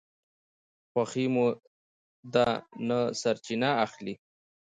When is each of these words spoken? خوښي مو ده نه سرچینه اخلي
خوښي 0.91 1.25
مو 1.33 1.47
ده 2.33 2.47
نه 2.87 2.99
سرچینه 3.21 3.69
اخلي 3.85 4.13